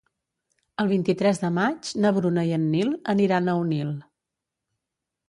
[0.83, 3.93] El vint-i-tres de maig na Bruna i en Nil aniran a Onil.